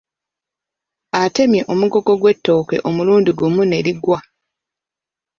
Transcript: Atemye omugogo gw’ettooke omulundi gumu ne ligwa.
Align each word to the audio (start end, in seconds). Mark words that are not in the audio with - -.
Atemye 1.21 1.61
omugogo 1.71 2.11
gw’ettooke 2.21 2.77
omulundi 2.87 3.31
gumu 3.39 3.63
ne 3.65 3.79
ligwa. 3.85 4.19